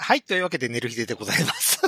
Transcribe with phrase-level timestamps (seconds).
[0.00, 1.82] はい、というわけで、寝る日ででございます。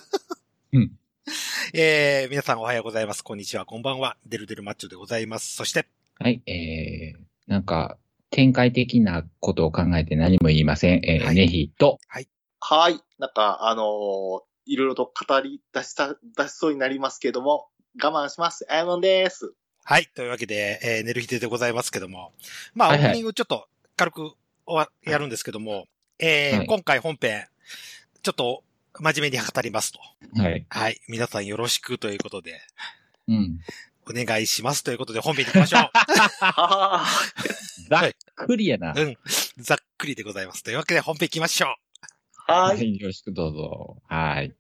[0.73, 0.91] うん。
[1.73, 3.23] えー、皆さんおはようございます。
[3.23, 4.17] こんにちは、こんばんは。
[4.27, 5.55] デルデルマッチョでございます。
[5.55, 5.87] そして、
[6.19, 7.99] はい、えー、なんか、
[8.31, 11.01] 展開的なことを考えて何も言いません。
[11.05, 13.01] えー、はいネヒと、はい。
[13.19, 17.69] なんか、あのーいろいろと語り出した、出しそうになりますけども、
[18.01, 18.67] 我慢します。
[18.69, 19.53] あやのんです。
[19.85, 22.33] はい、というわけで、えー、寝る日ででございますけども。
[22.75, 24.33] まあ、はいはいオープニングちょっと軽く
[24.67, 25.87] 終わやるんですけども、
[26.19, 27.47] えーはい今回本編、
[28.23, 28.63] ちょっと
[28.99, 30.01] 真面目に語りますと。
[30.41, 30.67] はい。
[30.69, 32.61] はい、皆さんよろしくということで、
[33.29, 33.61] うん。
[34.09, 35.91] お願いしますということで本編に行きましょう。
[36.41, 37.07] は
[37.89, 38.93] ざっくりやな。
[38.97, 39.17] うん。
[39.59, 40.63] ざっくりでございます。
[40.63, 42.51] というわけで本編行きましょう。
[42.51, 42.63] ーは。
[42.65, 44.03] はいい、よろしくどうぞ。
[44.09, 44.55] はい。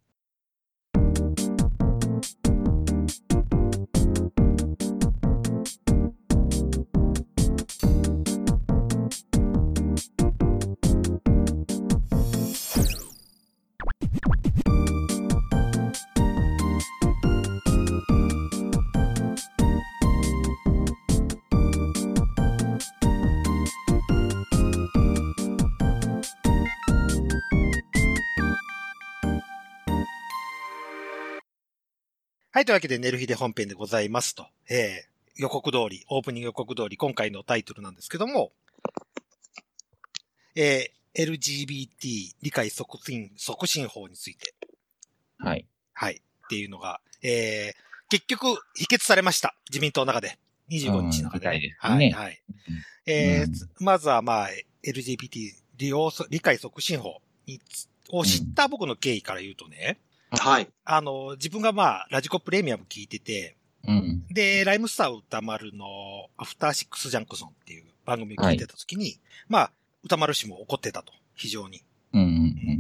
[32.53, 34.45] はい、というわけで、寝る日で本編でございますと。
[34.69, 38.51] えー、予告通り、オープニング予告通り、今回のタイトルなんですけども、
[40.57, 44.57] えー、LGBT 理解促進、促進法について、
[45.39, 45.65] はい。
[45.93, 49.55] はい、っていうのが、えー、結局、否決されました。
[49.71, 50.37] 自民党の中で。
[50.71, 52.43] 25日の中で、うん理解ですはい、ねはい。
[53.07, 54.49] えーうんまずはまあ、
[54.85, 60.69] LGBT 利用そ、理解促進法につを知った僕の経緯から言うとね、はい。
[60.85, 64.27] あの、自分がまあ、ラジコプレミアム聞いてて、うん。
[64.29, 65.87] で、ライムスター歌丸の
[66.37, 69.73] アフターシックスジャンクソンっていう番組を聞いてた時に、まあ、
[70.05, 71.83] 歌丸氏も怒ってたと、非常に。
[72.13, 72.23] うん。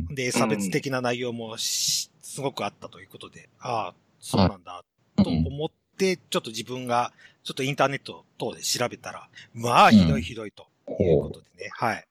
[0.08, 0.14] うん。
[0.14, 4.84] で、差別的な内容もしすごくあったということで、ああ、そうなんだ、
[5.16, 10.66] と思って、ちょっと自分が、ちょっとインターネット等で調べたら、まあ、ひどいひどいと
[11.00, 12.04] いうことでね、はい。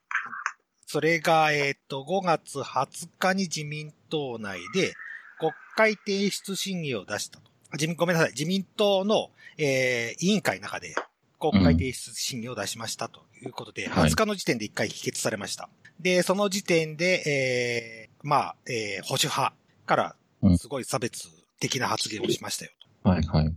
[0.86, 4.94] それが、えっ、と、5月20日に自民党内で
[5.40, 7.50] 国会提出審議を出したと。
[7.72, 8.32] あ自民、ごめんなさい。
[8.32, 10.96] 自民党の、えー委員会の中で
[11.40, 15.70] 国会提出審議を出しましたということで、はい20日の時点で1回否決されました。
[16.00, 19.54] で、その時点で、えーまあ、えー保守派
[19.86, 21.30] からうんすごい差別
[21.60, 22.72] 的な発言をしましたよ
[23.04, 23.10] と。
[23.10, 23.54] はい、はい。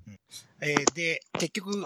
[0.60, 1.84] えーで、結局、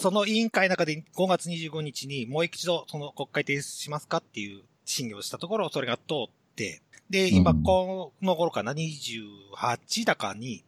[0.00, 10.64] その委員会の中で5月25日にもう一度その国会提出しますかっていう審議をしたところ、それが通って、で、今、うんこの頃かな、28だかに、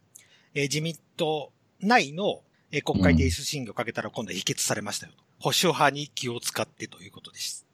[0.54, 5.22] えー自民党内の、えー国会提出審議をかけたら今度は否決されましたよと。
[5.38, 7.66] 保守派に気を使ってということです。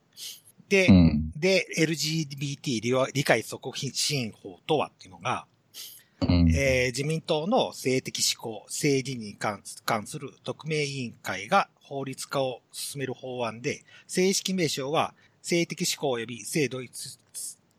[0.69, 1.33] で、うん。
[1.37, 5.47] で、LGBT 理解促進法とはっていうのが、
[6.21, 6.51] うん。
[6.55, 17.19] えー自民党の性的思考、政治に関す関する特命委員会が法律化を進める法案で、正式名称は性的思考及び性同一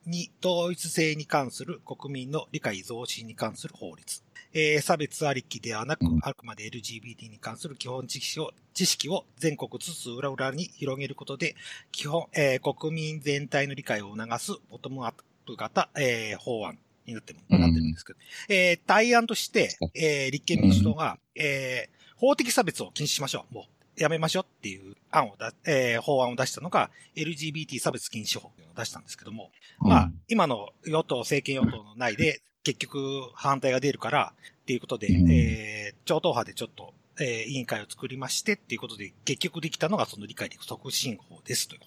[0.06, 4.22] に、統一性に関する国民の理解増進に関する法律。
[4.56, 11.56] えー差別ありきではなくうん、あくまで LGBT に関する基本知識を、知識を全国津々浦々に広げることで、
[11.92, 15.14] 基本、えー国民全体の理解を促すボトムアッ
[15.46, 18.20] プ型、えー法案になってる、うんなってるんですけど、
[18.50, 23.54] えー対案として、えー立憲民主党が、えー法的差別を禁止しましょう。
[23.54, 23.64] もう、
[23.98, 34.34] やめましょうっていう案をだ、えー法案を出したのが、LGBT 差別禁止法っていうのを出したんですけども、まあ、今の与党、政権与党の内で、結局反対が出るから、
[34.64, 35.32] っていうことで、うん。
[35.32, 41.82] えー超党派でちょっと、えー委員会を作りまして、っていうことで、結局できたのがその理解促進法ですという。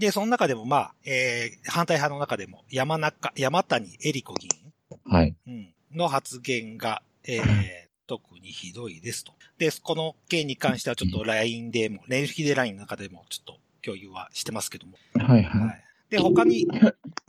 [0.00, 4.72] で、その中でもまあ、えー反対派の中でも、山中、山谷恵里子議員、
[5.04, 5.34] はい。
[5.46, 9.32] うん、の発言が、えー特にひどいですと。
[9.58, 14.98] で、この件に関してはちょっと LINE でも、連ヒで LINE の中でもちょっと共有はしてますけども。
[15.14, 15.78] はい、ははい。
[15.78, 15.82] い。
[16.10, 16.66] で、他に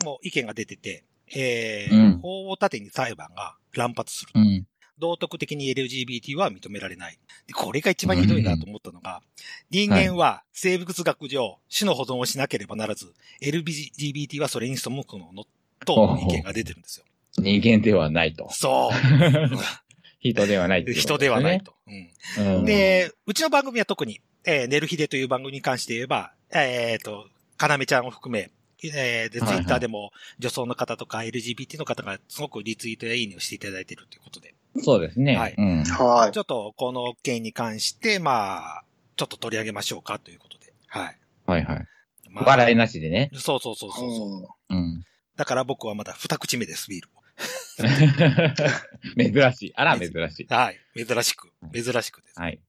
[0.03, 1.03] も意見が出てて、
[1.35, 4.39] えーうん法を盾に裁判が乱発すると。
[4.39, 4.67] うん。
[4.99, 7.17] 道徳的に LGBT は認められない。
[7.47, 9.21] で、これが一番ひどいなと思ったのが、
[9.69, 15.45] 人間は生物学上、種の保存をしなければならず、LGBT はそれに背くのの、
[15.85, 17.05] と意見が出てるんですよ。
[17.37, 18.47] 人間ではないと。
[18.51, 18.95] そう。
[20.31, 21.61] 人ではないっていうこ人ではない。
[21.61, 21.73] と。
[22.37, 27.27] うんうん、で、うちの番組は特に、えー、寝る日でという番組に関して言えば、えっ、と、
[27.57, 28.51] かなめちゃんを含め、
[28.83, 35.37] えー、で、ツイッターでも女装の方とか LGBT の方がすごくリツイートやいいねをしていただいているということで、そうですね。
[35.37, 35.83] はいうん。
[35.83, 36.31] はい。
[36.31, 38.83] ちょっとこの件に関して、まあ、
[39.15, 41.17] ちょっと取り上げましょうかということで、はい。
[41.45, 41.87] はいはい。
[42.29, 43.29] まあ笑いなしでね。
[43.33, 44.25] そうそうそうそうそ
[44.71, 44.75] う。
[44.75, 45.05] うんうん。
[45.35, 47.22] だから僕はまだ二口目です、ビールを。
[49.17, 49.73] 珍しい。
[49.75, 50.47] あら、 珍しい。
[50.53, 50.79] はい。
[50.95, 52.39] 珍しく、珍しくです。
[52.39, 52.59] はい。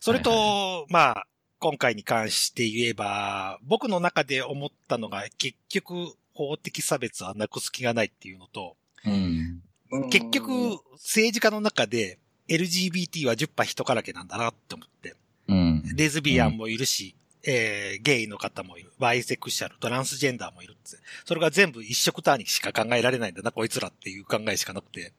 [0.00, 1.26] それはいと、まあ、
[1.58, 9.62] 今回に関して言えば、僕の中で思ったのが、結局、法的差別はなくす気がないっていうのと、うん。
[10.10, 12.18] 結局、政治家の中で
[12.48, 15.14] LGBT は10%人からけなんだなって思って、
[15.48, 15.82] うん。
[15.96, 20.98] レズビアンもいるし、えー、ゲイの方もいる、バイセクシャル、トランスジェンダーもいるって。
[21.24, 25.12] それが全部一色単にしか考えられないんだな、こいつらっていう考えしかなくて。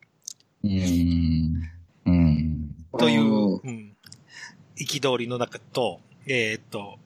[0.64, 1.72] うん。
[2.06, 2.76] うん。
[2.98, 3.96] という、うんうん、
[4.78, 7.00] 憤りの中と、えーっと、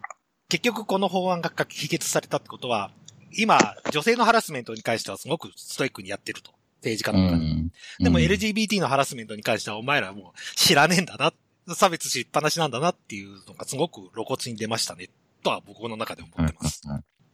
[0.50, 2.92] 結局この法案が否決されたってことは、
[3.38, 3.58] 今、
[3.92, 6.52] 女性のハラスメントに関してはすごくストイックにやってると。
[6.86, 7.46] 政治家うの中で。
[7.46, 7.72] ん。
[8.00, 11.34] でもうん LGBT のハラスメントに関してはお前らもう知らねえんだな。
[11.74, 15.10] 差別しっぱなしなんだなっていうのがすごく露骨に出ましたね。
[15.44, 16.82] とは僕の中で思ってます。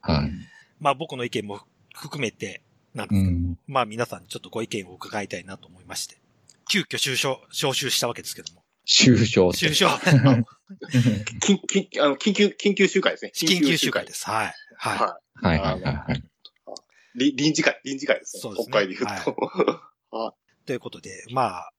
[0.01, 0.31] はい。
[0.79, 1.61] まあ僕の意見も
[1.93, 2.61] 含めて
[2.93, 3.57] なんでうすけども、ん。
[3.67, 6.17] まあ皆さんにちょっとご意見を伺いたいなと思いまして。
[6.69, 8.63] 急遽招集、招集したわけですけども。
[8.85, 9.53] 終章。
[9.53, 10.45] 収集、 緊
[11.67, 13.31] 緊あの緊急、緊急集会ですね。
[13.35, 14.25] 緊急集会です。
[14.25, 14.53] はい。
[14.77, 14.97] はい。
[14.97, 16.17] ははいはいはいはい。
[16.17, 16.23] い。
[17.15, 18.41] り臨時会、臨時会ですね。
[18.41, 20.33] そうですね国会で言うと。
[20.65, 21.71] ということで、まあ、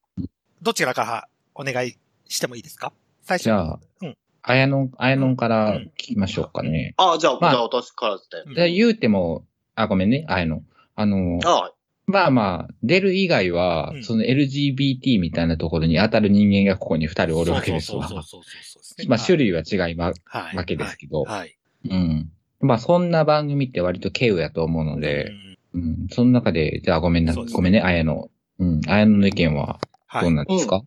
[0.61, 1.97] どちらからお願い
[2.33, 2.93] してもいいですか？
[3.23, 3.45] 最初。
[3.45, 6.95] じゃあうん、あやのん、あやのんから聞きましょうかね。
[6.97, 9.45] あ、じゃあ、まあじゃあ私からですじゃあ言うても、
[9.75, 10.63] あ、ごめんね、あやの。
[10.95, 11.73] あの、あ
[12.07, 18.09] まあまあ、出る以外はう、んその LGBT みたいなところに当たる人間がここに二人おるわけですわ。
[18.09, 19.07] そうそうそうそうそうですね。
[19.09, 21.39] まあ種類は違いま、はいわけですけどはい。
[21.41, 21.57] はい
[21.91, 22.33] うん。
[22.61, 25.33] まあそんな番組って割と軽有やと思うので、
[25.75, 26.09] うん。
[26.11, 28.31] その中で、じゃあごめんな、ねごめんね、あやの。
[28.59, 28.81] うん。
[28.89, 30.23] あやのの意見ははい。
[30.25, 30.83] どうなんですか、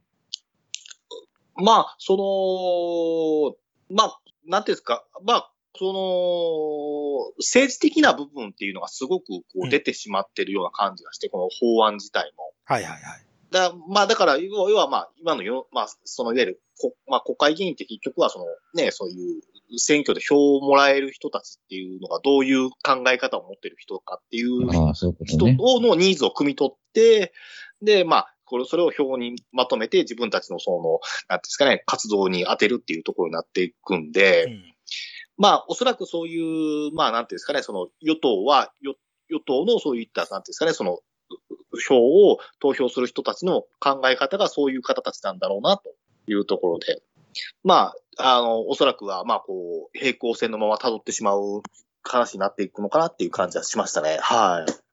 [1.56, 3.56] まあ、そ
[3.90, 12.52] の、まあ、なんていうんですか、まあ、その、政治的な部分っていうのがすごくこうんう出てしまってるような感じがして、この法案自体も。
[12.66, 13.02] はいはいはい。
[13.52, 19.42] だまあ、だから、要はまあ、今のよ、まあ、そのいわゆる、こまあ、国会議員って結局はその、ね、そういう
[19.78, 24.68] 選挙で票をもらえる人たちっていうのがどういう考え方を持ってる人かっていう
[25.26, 25.58] 人ね。
[25.58, 27.34] のニーズを汲み取って、
[27.82, 34.76] で、まあ、これ、それを表にまとめて自分たちのその、なんですかね、活動に当てるっていうところになっていくんで、うん
[35.38, 38.98] まあ、おそらくそういう、まあ、なんていうんですかね、その、与党は、与
[39.30, 41.00] 与党のそういった、なんていうんですかね、その、
[41.90, 45.94] 票を投票する人たちの考え方がそういう方たちなんだろうな、と
[46.28, 47.02] いうところで。
[47.64, 51.62] まあ、あの、おそらくは、まあ、こう、平行線のまま辿ってしまう
[52.04, 54.20] 話になっていくのかなっていう感じはしましたね。
[54.22, 54.85] はい。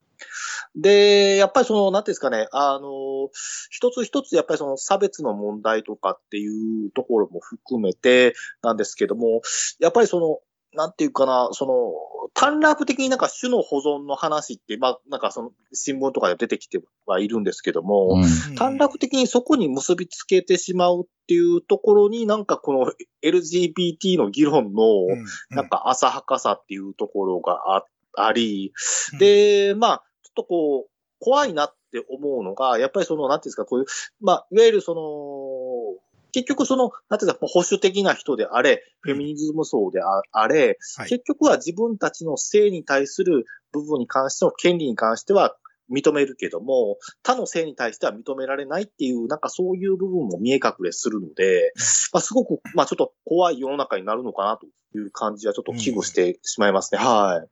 [0.75, 3.29] で、やっぱりその、なんていうんですかね、あの、
[3.71, 9.43] 一つ一つやっぱりその差別の問題とかっていうところも含めてなんですけども、
[9.81, 10.39] やっぱりその、
[10.75, 11.93] なんていうかな、その、
[12.35, 18.55] 短絡的になんか種の保存の話って、まあ、なんかその、新聞とかで出てきてはいるんですけども、うん。
[18.55, 22.93] 短絡的にそこに結びつけてしまうっていうところになんかこの
[23.23, 25.25] LGBT の議論の、うん。
[25.55, 27.85] なんか浅はかさっていうところがあ
[28.17, 28.73] あり、
[29.13, 29.19] うん。
[29.19, 30.91] で、まあ、っとこう、
[31.21, 33.87] 怖いなって思うのが、やっぱりその、なんていうんですか、こういう、
[34.21, 36.03] まあ、いわゆるその、
[36.33, 45.57] 結局その、なんていうんですか、保守的な人であれ、フェミニズム層でああれ、はい結局は自分たちの性に対する部分に関しての権利に関しては
[45.91, 51.73] 認めるけども、他の性に対しては認められないっていう、なんかそういう部分も見え隠れするので、
[52.13, 56.99] まあ、すごく、まあちょっと怖い世の中になるのかなという感じはちょっと危惧してしまいますね。
[56.99, 57.49] はい。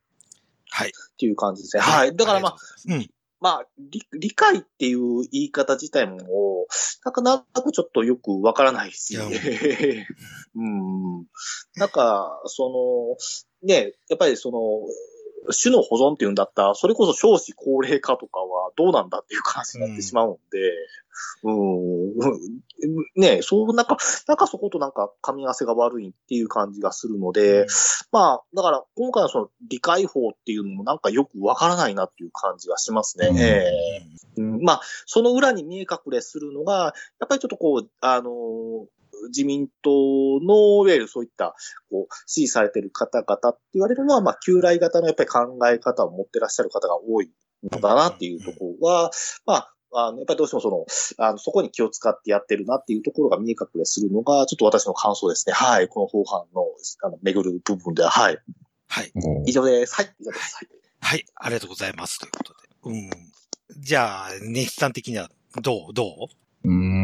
[0.71, 0.89] はい。
[0.89, 1.83] っていう感じですね。
[1.83, 2.17] はい。
[2.17, 3.11] だからまあ、うござい
[3.41, 6.19] まあ、理理解っていう言い方自体も、
[7.05, 9.17] なんかなんとなくちょっとよくわからないし。
[10.55, 11.27] うん。
[11.77, 13.17] なんか、そ
[13.63, 14.59] の、ね、やっぱりその、
[15.63, 20.73] 種の保存っていうんだったら、それこそ少子高齢化とかはどうなんだっていう話になってしまうんで、
[21.43, 27.67] うん、ね、そう、なんか、なんかそことなんか噛み合わせが悪いっていう感じがするので、
[28.13, 33.29] まあ、だから、今回のその理解法っていうのもなんかよくわからないなっていう感じがしますね。
[33.29, 33.39] うん。
[33.39, 34.03] ええ。
[34.37, 34.63] うん。
[34.63, 38.87] まあ、その裏に見え隠れするのが、やっぱりちょっとこう、あのー
[39.29, 39.91] 自民党
[40.41, 41.55] の、いわゆるそういった、
[41.91, 47.31] こう、支持されている方々って言われるのは、まあ、旧来型のやっぱり考え方を持ってらっしゃる方が多い
[47.71, 49.11] のだなっていうところは、
[49.47, 50.87] まあ、あの、やっぱりどうしてもその、
[51.27, 55.53] あの、そこに気を使ってやってるなっていうところが見え隠れするのが、ちょっと私の感想ですね。
[55.53, 55.89] はい。
[55.89, 56.67] この法案の、
[57.03, 58.39] あの、巡る部分では、はい。
[58.87, 59.13] はい。
[59.47, 59.95] 以上です。
[59.95, 60.15] はい。
[60.21, 60.57] 以上です。
[60.57, 60.69] はい。
[61.01, 61.25] はい。
[61.35, 62.21] ありがとうございます。
[62.21, 62.59] ということで。
[62.85, 63.11] うん。
[63.81, 65.29] じゃあ、ネヒさん的には
[65.61, 66.29] どうど
[66.65, 66.69] う？
[66.69, 67.00] うーん。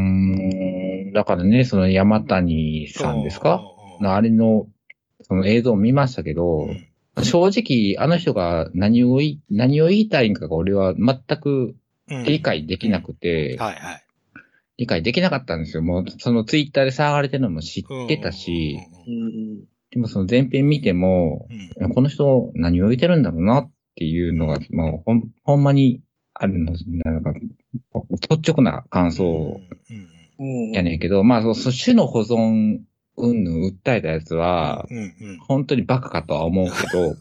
[1.16, 3.62] だからね、その山谷さんですか？
[4.02, 4.66] のあれの、
[5.22, 6.68] その映像を見ましたけど、
[7.16, 7.24] うん。
[7.24, 11.74] 正直、あの人が何をい、何を言いたいんかが俺は全く
[12.10, 12.24] うん。
[12.24, 14.04] 理解できなくて、はいはい。
[14.76, 15.82] 理解できなかったんですよ。
[15.82, 19.60] もう、そのツイッターで騒がれてるのも知ってたし、うん。
[19.90, 21.86] でもその前編見ても、うん。
[21.86, 26.02] うんこの人何を言ってるんだろうなっていうのが、もうほん、ほんまに
[26.34, 26.74] あるの、
[27.06, 27.32] なんか、
[28.28, 29.62] 率直な感想
[30.38, 32.80] うんうんやねんけど、まあ、そう、そう種の保存、
[33.18, 35.02] うんぬん訴えたやつは、うんう
[35.32, 35.38] ん。
[35.40, 37.14] 本当にバカかとは思うけど、うん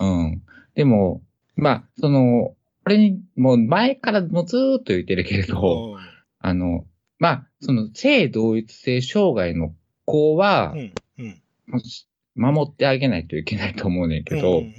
[0.00, 0.42] うんうん。
[0.74, 1.22] でも、
[1.54, 5.98] まあ、その、これに、もう前からもうずーっと言ってるけれど、
[6.38, 6.86] あの、
[7.18, 9.74] まあ、その、性同一性障害の
[10.04, 11.42] 子はう、んうん。
[12.36, 14.72] 守ってあげないといけないと思うねんけど、うんうん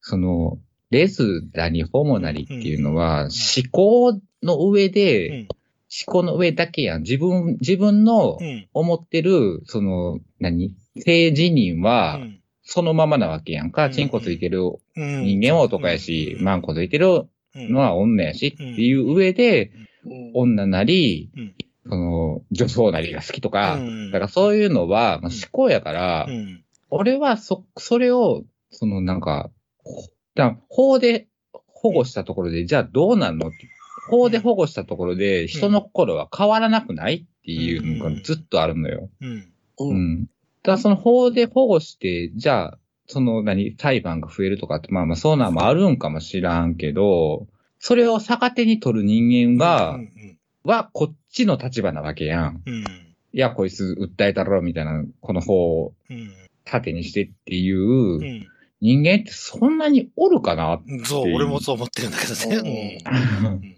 [0.00, 0.58] その、
[0.90, 5.48] レズなりホモなりっていうのは、思考の上で、うん
[6.06, 7.02] 思考の上だけやん。
[7.02, 8.66] 自分、自分のうん。
[8.72, 10.74] 思ってる、その、何？
[10.96, 12.20] 性自認は、
[12.62, 13.86] そのままなわけやんか。
[13.86, 13.92] うん。
[13.92, 15.24] チンコついてるうん。
[15.24, 19.72] 人間は男やし、マンコついてるのは女やしっていう上で、
[20.04, 20.30] うん。
[20.34, 21.54] 女なりうん、
[21.88, 24.10] その、女装なりが好きとか、うん。
[24.10, 26.64] だからそういうのは、まあ、思考やから、うん。
[26.90, 29.50] 俺はそ、それを、そのなんか、
[30.68, 31.26] 法で
[31.66, 33.56] 保護したところで、じゃあどうなんのって
[34.08, 39.08] 法で保護したところで、人の心は変わらなくないっていうのがずっとあるのよ。
[39.20, 39.28] うん。
[39.78, 39.96] ううん。
[39.96, 40.24] ん。
[40.24, 47.46] だからその法で保護して、じゃあ、その何、裁判が増えるとかって、まあまあそうなんもあるんかもしらんけど、
[47.78, 52.62] それを逆手に取る人間が、うんはこっちの立場なわけやん。
[52.64, 52.84] うん。
[52.84, 52.84] い
[53.32, 56.32] や、こいつ訴えたろ、みたいな、この法をうん
[56.64, 58.48] 盾にしてっていう、うん。
[58.80, 60.94] 人間ってそんなにおるかなう。
[60.94, 63.00] んそう、俺もそう思ってるんだけどね。
[63.04, 63.74] うん。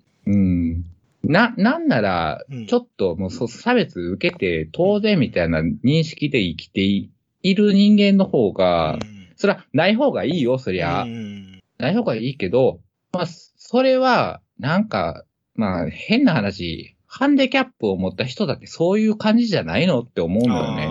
[1.23, 7.11] な、なんならうん、ちょっともう差別受けて当然みたいな認識で生きてい
[7.43, 9.01] いる人間の方うがん、
[9.37, 11.03] それはない方がいいよ、そりゃ。
[11.03, 11.63] うん。
[11.79, 12.81] ない方がいいけど、
[13.13, 20.89] まあ、それは、なんか、まあ、変な話、ハンデキャップを持った人だってそういう感じじゃないのって思うんだよね。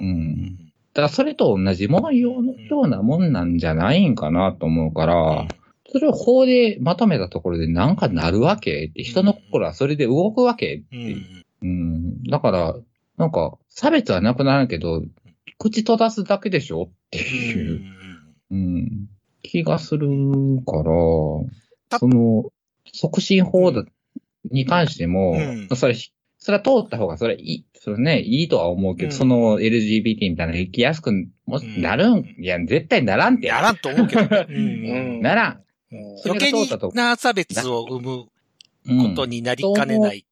[0.00, 0.56] うん。
[0.92, 5.46] だからそれと同じもんようなもんなんじゃないんかなと思うから、
[5.92, 8.86] それを法でまとめたところでなんかなるわけ？
[8.86, 10.76] って、人の心はそれで動くわけ？
[10.76, 10.96] って。
[10.96, 10.96] う。
[10.96, 11.44] ん。
[11.62, 12.22] うん。
[12.24, 12.76] だから、
[13.16, 15.02] なんか、差別はなくなるけど、
[15.58, 16.84] 口閉ざすだけでしょ？
[16.84, 17.82] っていう、
[18.50, 19.08] うん、
[19.42, 20.08] 気がする
[20.66, 20.84] から、
[21.88, 22.44] たその、
[22.92, 23.84] 促進法だ
[24.50, 25.76] に関しても、うん。
[25.76, 25.94] それ、
[26.38, 29.12] それは通った方が、それいい、それね、いいとは思うけど、うん。
[29.12, 31.12] その LGBT みたいなの生きやすく
[31.46, 31.82] もうん。
[31.82, 33.48] なるん、いや、絶対ならんって。
[33.48, 34.46] やらんと思うけどね。
[34.48, 35.20] う うんん。
[35.20, 35.60] ならん。
[36.24, 36.52] 余計
[36.94, 38.26] な差別を生む
[38.88, 40.26] うんことになりかねない。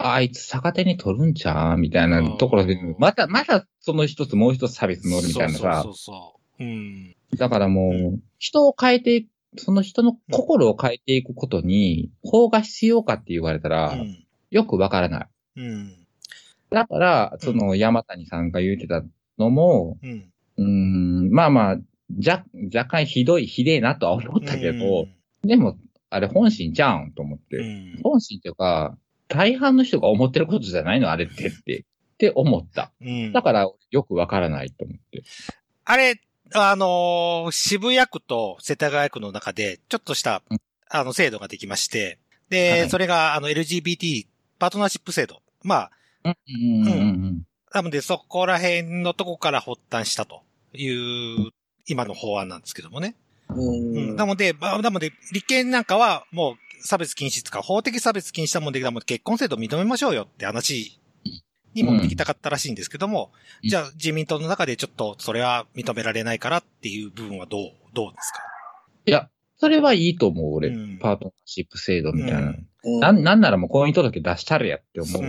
[0.00, 5.94] あいつ逆手に取るんちゃうみたいなところでうん、また、またその一つもう一つ差別乗るみたいなさそう。
[5.94, 6.64] そうそう。
[6.64, 7.16] うん。
[7.36, 15.28] だからもうう、人を変えていく、その人の心を変えていくことに、法が必要かって言われたら、うんよくわからない。
[15.56, 16.06] うん。
[16.70, 19.02] だから、その山谷さんが言ってた
[19.38, 20.32] のも、うん。
[20.56, 21.76] うーん、まあまあ、
[22.16, 25.06] 若若干ひどい、ひでえなとは思ったけど、
[25.44, 25.76] でも、
[26.10, 27.56] あれ本心ちゃうんと思って。
[27.58, 28.00] うん。
[28.02, 28.96] 本心っていうか、
[29.28, 32.92] 大半の人が思ってることじゃないのあれってって、って思った。
[33.00, 35.22] うんだから、よくわからないと思って。
[35.84, 36.20] あれ、
[36.54, 44.26] あのー渋谷区と世田谷区の中で、ちょっとしたうん、あの、制度ができまして、で、はいそれが、あの、LGBT
[44.58, 45.42] パートナーシップ制度。
[45.62, 45.90] まあ、
[46.24, 46.36] うん
[46.86, 46.90] うんう
[47.30, 51.50] んなので、そこら辺のとこから発端したという、
[51.88, 53.16] 今の法案なんですけどもね。
[53.48, 54.14] うん。
[54.14, 61.00] なので、まあ、なので、立憲なんかは、もう、差別禁止とか、法的差別禁止したもんでもん結婚制度認めましょうよって話
[61.74, 63.32] に持ってきたかったらしいんですけども、
[63.64, 67.60] うんじゃあ、自民党の中でちょっと、それは認められないからっていう部分はどう、
[67.94, 68.42] どうですか？
[69.06, 70.68] いや、それはいいと思う、俺。
[70.68, 72.38] うんパートナーシップ制度みたいな。
[72.38, 72.68] うん
[73.00, 75.22] なん、なんならもう婚姻届出したるやって思う。
[75.22, 75.26] う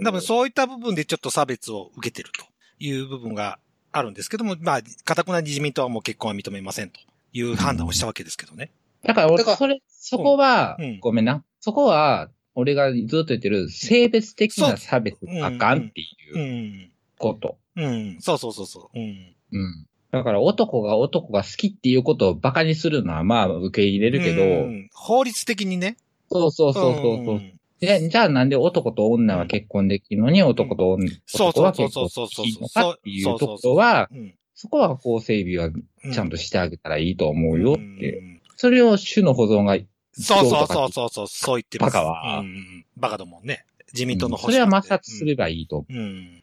[0.00, 0.04] ん。
[0.04, 2.44] 多分そういった部分でちょっと差別を受けてると
[2.78, 3.58] いう部分が
[3.92, 7.00] あるんですけども、まあ、かたくなに自民党はもう結婚は認めませんと
[7.32, 8.70] いう判断をしたわけですけどね。
[9.04, 11.42] だから俺、それ、そこは、うんごめんな。
[11.60, 17.56] そこは、俺がずっと言ってる性別的な差別あかんっていううんこと。
[17.76, 18.18] うん。
[18.20, 18.98] そうそうそうそう。
[18.98, 19.36] うん。
[19.52, 19.86] うん。
[20.10, 25.96] だから男が男が好きっていうことをバカにするのはまあ受け入れるけど、うん法律的にね。
[26.30, 27.42] そうそうそうそうそう。
[27.80, 34.34] じゃあなんで男と女は結婚できるのに男と女、そう男はそう結そうそうそう婚できるのかっていうところは、うん。
[34.54, 35.70] そこは法整備は
[36.12, 38.18] ちゃんとしてあげたらいいと思うよって。
[38.18, 39.74] うんそれを種の保存が、
[40.12, 41.94] そうそうそうそうそう、そう言ってます。
[41.94, 42.84] バカはうん。
[42.94, 43.64] バカどもんね。
[43.94, 46.42] 自民党のそれは摩擦すればいいと思うん。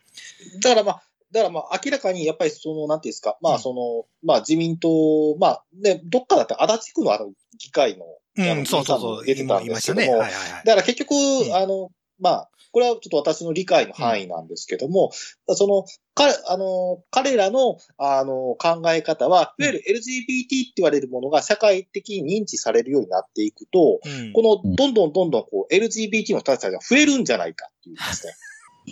[0.59, 8.05] だからまあ、だからまあ明らかにやっぱりその、なんていうんですか、まあその、まあ自民党、まあね、どっかだって足立区のあの議会の、
[8.37, 9.25] あのうん、そうそうそう。
[9.25, 9.65] 出てたん。
[9.65, 10.65] ですけども、はいはいはい。
[10.65, 11.89] だから結局、んあの、
[12.19, 15.11] まあ、これはちょっと私の理解の範囲なんですけども、
[15.49, 28.33] その、彼、あの、彼らの、あの、考え方は、いわゆる LGBT って言われるものが社会的に認知されるようになっていくと、うんこの、どんどんどんどんこう、LGBT の人たちが増えるんじゃないかっていうですね、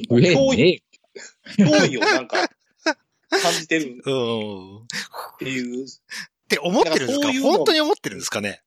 [0.10, 0.82] 増えね
[1.58, 2.50] 脅威をなんか、
[3.30, 4.78] 感じてるうん。
[4.78, 4.82] っ
[5.36, 5.88] っていう。
[6.48, 7.42] て思ってるんですか？
[7.42, 8.62] 本当に思ってるんですかね？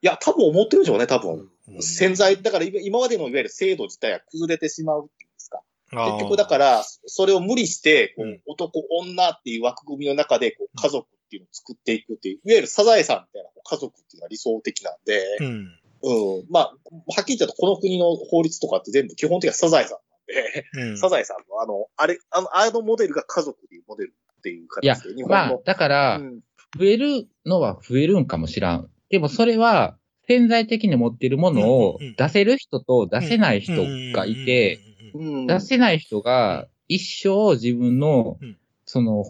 [0.00, 1.32] いや、多分思ってるでしょうね、多分。
[1.68, 5.62] うん潜在、だから今今までのいわゆる制度自体が崩れてしまうっていうんですか。
[5.90, 15.78] 結局だから、それを無理して、こううん男、女っていう枠組みの中で、こう家族っていうのを作っていくっていう、いわゆるサザエさんみたいな家族っていうのが理想的なんで、うん。
[16.02, 16.46] うん。
[16.48, 16.72] まあ、は
[17.20, 20.98] っきり言うとこの国の法律とかって全部基本的にはサザエさんなんで、うん。
[20.98, 26.40] サザエさんのあの、あれ、あの、あのモデルが家族っていうモデルっていういや形で、日、本まあの。、だからう、ん
[26.78, 28.90] 増えるのは増えるんかもしらん。
[29.10, 29.96] でもそれは、
[30.26, 33.72] 潜在的に持っているものを出せる人と出せない人
[34.12, 34.78] がいて、
[35.14, 39.24] うん出せない人が一生自分のうん、その、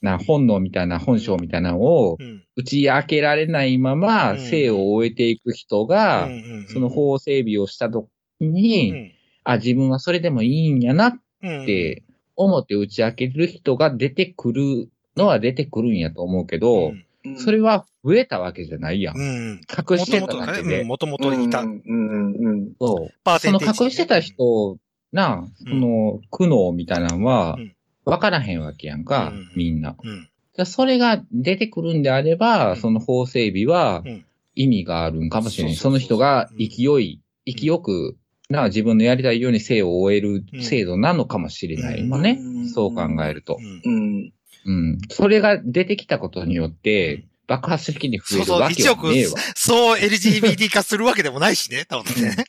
[0.00, 2.18] な本能みたいな本性みたいなのを
[2.56, 4.38] 打ち明けられないままうん。
[4.40, 6.28] 生を終えていく人が、
[6.72, 8.08] その法整備をした時
[8.40, 9.12] に、
[9.44, 12.04] あ、自分はそれでもいいんやなっうん、て
[12.36, 17.04] 思って打ち明ける人が出てくるのは出てくるんやと思うけど、うん
[17.38, 19.16] それは増えたわけじゃないやん。
[19.16, 19.60] うん。
[19.68, 20.84] 隠してたもともとね、だけで。
[20.84, 21.66] もともといたう。
[21.66, 23.14] んうんうんそう。
[23.24, 24.78] パーセそのンテージね隠してた人
[25.12, 29.96] な、その苦悩みたいなのはうん、わからへんわけやんか、うんみんな。
[30.02, 30.28] うん。
[30.54, 34.24] じゃあそれが出てくるんであれば、うんその法整備はうん
[34.54, 35.76] 意味があるんかもしれない。
[35.76, 38.18] その人が勢い、勢よく、
[38.50, 42.38] な、自分のやりたいように生を終える制度なのかもしれないもんね。
[42.38, 43.58] うんそう考えると。
[43.84, 44.32] うん
[44.64, 44.74] うん。
[44.74, 44.98] うん。
[45.10, 49.32] それが出てきたことによっうてん、爆発的に増えるそうそうわけはねえわ。
[49.54, 52.44] そう LGBT 化するわけでもないしね、多分ね。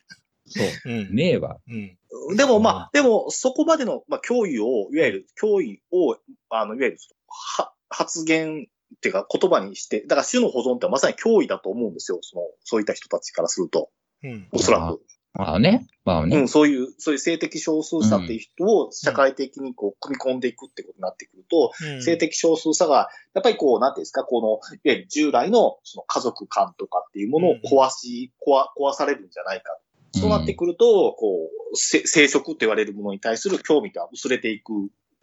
[0.45, 0.67] そう。
[0.85, 1.15] うん。
[1.15, 1.57] ねえわ。
[1.67, 1.97] うん。
[2.35, 6.17] でもまあ、でもそこまでの、まあ、脅威を、いわゆる脅威を、
[6.49, 6.97] あの、いわゆる、
[7.27, 12.19] は、発言っていうか言葉にして、だから種の保存ってまさに脅威だと思うんですよ。
[12.21, 13.89] その、そういった人たちからすると。
[14.23, 14.47] うん。
[14.51, 15.01] おそらく。
[15.33, 15.87] まあね。
[16.05, 16.37] まあね。
[16.37, 29.77] うん、そういう、そういう性的少数者っていう人を社会的にこう、組み込んでいくってことになってくると、うん性的少数者が、やっぱりこう、なんていうんですか、この、いわゆる従来のその家族観とかっていうものを壊し、壊、壊されるんじゃないか。
[30.15, 34.71] そうなってくると、こう、せ生殖って言われるものに対する興味が薄れていく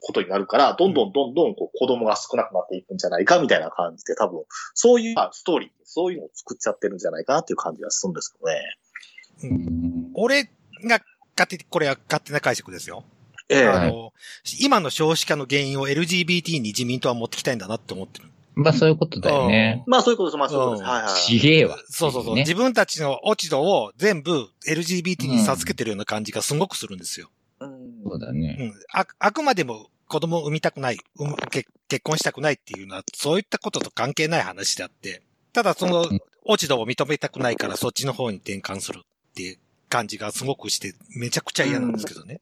[0.00, 4.44] ことになるから、どんどんどんどんこう子供が少なくなっていくんじゃないかみたいな感じで、多分、
[4.74, 8.60] そういうまあストーリー、そういうのを作っちゃってるんじゃないかなっていう感じがするんですけどね。
[9.42, 10.44] うん俺
[10.84, 11.00] が
[11.36, 13.04] 勝手に、これは勝手な解釈ですよ。
[13.48, 14.12] ええはいあの、
[14.60, 18.28] 今の少子化の原因を LGBT に自民党は持ってきたいんだなって思ってる。
[18.54, 19.82] まあそういうことだよね。
[19.86, 20.88] まあそういうことです、まあそういうことです。
[20.88, 21.22] うんはいはい。
[21.22, 21.78] ちげえわ。
[21.88, 22.34] そうそうそう。
[22.34, 27.30] ね自分たちの落ち度を全部 LGBT に授けてるような感じがすごくするんですよ。
[27.60, 27.70] うん
[28.04, 28.56] そうだね。
[28.58, 28.72] うん。
[28.92, 35.22] あ、あくまでも子供を産みたくない、産む結結婚したくないっていうのは、そういったことと関係ない話であって、
[35.52, 39.02] ただそのうん落ち度を認めたくないからそっちの方に転換する
[39.40, 42.40] って感じがすごくして、めちゃくちゃ嫌なんですけどね。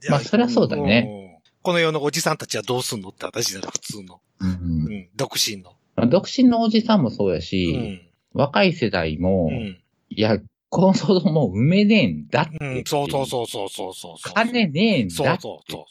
[0.00, 1.06] じゃまあそりゃそうだね。
[1.24, 4.20] うんこの世のおじさんたちはどうすんのって話だよ、普通の。
[4.40, 4.52] うんう
[4.92, 5.08] ん。
[5.14, 5.74] 独身の。
[5.94, 8.00] まあ独身のおじさんもそうやうし、ん。
[8.32, 9.78] 若い世代もう、ん。
[10.08, 10.38] いや、
[10.70, 12.84] この子供産めねえんだってうん。
[12.86, 14.32] そうそうそうそうそうそうそう。
[14.34, 15.18] 金ねえんだって。
[15.18, 15.84] そうそうそう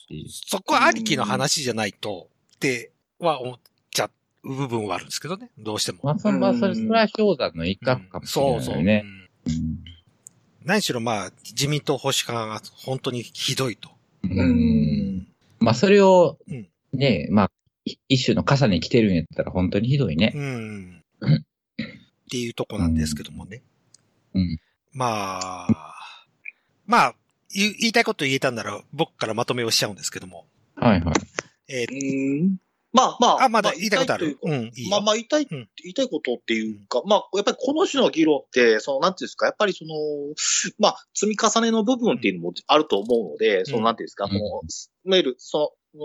[0.47, 3.59] そこありきの話じゃないと、っては思っ
[3.91, 4.09] ちゃ
[4.43, 5.51] う部分はあるんですけどね。
[5.59, 5.99] どうしても。
[6.01, 8.63] まあ、それは、それ、それは氷山の一角かもしれないよね。
[8.65, 9.98] そうそう。
[10.65, 13.89] 何しろまあ、自民党保守化が本当にひどいと。
[14.23, 15.27] うん。
[15.59, 17.51] まあ、それをうん、ね、まあ、
[17.85, 20.33] い一種の傘に来てるんやったら本当にひどいね。
[20.35, 21.03] うん。
[21.21, 21.45] うん
[22.29, 23.63] っていうとこなんですけどもね。
[24.35, 24.57] うん。
[24.93, 25.95] まあ、
[26.85, 27.15] まあ、
[27.51, 30.45] 言い言いたいこと言えたんなら僕からまとめをしちゃうんですけども。
[30.75, 31.15] はいはい。
[31.67, 32.57] えーうん
[32.91, 33.43] まあまあ。
[33.43, 34.37] あ、まだ言いたいことある。
[34.43, 34.89] まうん、いいよ。
[34.91, 39.93] まあまあ言いたい、ん言いたいことっていうか、まあやっぱりこの種の議論って、そのなんていうんですか、やっぱりその、
[40.79, 46.01] まあ積み重ねの部分っていうのもあると思うので、そのなんていうんですか、うんもう、いわゆる、その、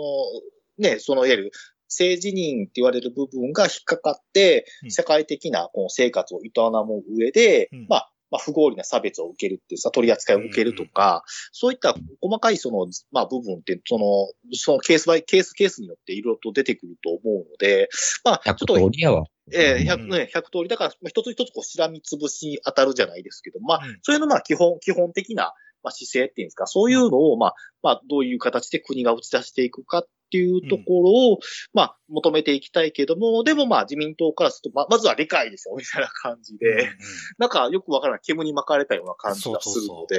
[0.77, 1.51] ね、そのいわゆる、
[1.87, 6.49] 政治人って言われる部分が引っかかってう、ん社会的なこの生活を営
[6.85, 17.89] む上で、うんまあ、まあ、不合理な差別を受けるっていうさ、取り扱いを受けるとか、そういった細かいその、まあ部分って、その、そのケースバイ、ケースケースによっていろいろと出てくると思うので、
[18.23, 19.25] まあ、ちょっ100と、通りやわ。
[19.53, 20.67] ええうん100ね、100通り。
[20.67, 25.53] だから、まあ一つ一つこう、しらみつぶしに当たるじゃないですけど、まあうん、それのまあ、基本、基本的な、
[25.85, 31.39] まあ、姿勢っていうんですか、そういうのを、まあ、まあ、どういう形で国が打ち出していくかっていうところを、
[31.73, 36.89] まあ、求めていきたいけども、でもまあ、自民党からすると、まあ、まずは理解ですよ、みたいな感じで、
[37.37, 40.17] なんかよくわからない煙に巻かれたような感じがするので、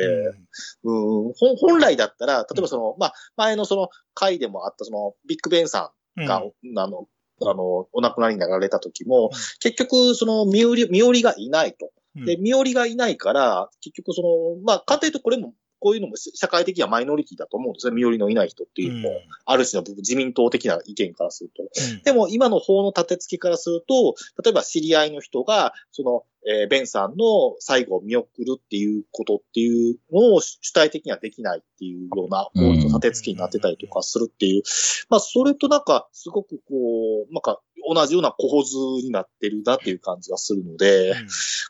[0.84, 7.08] うん、ほ本来だったら、例えばその、まあ、前のその会でもあったその、ビッグベンさんが、あの、
[7.42, 11.90] あの、お亡くなりになられた時も、結局、その、身寄り、身寄りがいないと。
[12.24, 14.28] で、身寄りがいないから、結局その、
[14.64, 17.94] まあ、簡単に言うとこれも、こういうのも社会的にはマイノリティだと思うんですね。
[17.94, 21.62] 身寄りのいない人っていうのも、ある種の自民党的な意見からすると。
[22.02, 34.62] でも今の法の立て付けからすると、例えば知り合いの人が、その、えー、ベンさんの最後を見送るっていうことっていうのを主体的にはできないっていうような法律の立て付けになってたりとかするっていう、
[35.10, 41.14] まあそれとなんかすごくこう、なんか同じような構図になってるなっていう感じがするので、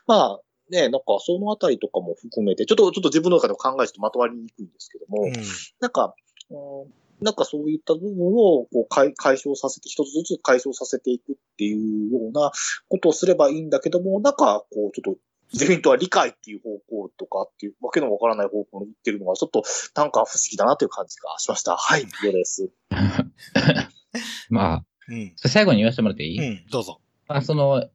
[0.07, 0.39] まあ
[0.69, 5.33] ね、なんかそのあたりとかも含めて、ちょっと、ちょっと自分の中でも考えてまとまりにくいんですけども、うん、
[5.79, 6.13] なんか、
[6.49, 12.51] うんなんかそういった部分をこう解解消させて、一つずつ解消させていくっていうような
[12.89, 15.19] ことをすればいいんだけども、なんかこうちょっと
[15.53, 19.63] 自民党は理解っていう方向とかっていうわけのわからない方向に行ってるのがちょっと
[19.95, 21.75] なんか不思議だなという感じがしました。
[21.75, 22.69] はい、以上です。
[24.49, 26.39] まあ、うん、最後に言わせてもらっていい？
[26.39, 26.99] うん、どうぞ。
[27.27, 27.87] まあ、その、